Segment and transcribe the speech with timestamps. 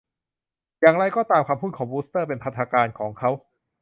[0.81, 3.29] อย่างไรก็ตาม คำพูดของวูสเตอร์เป็นพันธการของเขา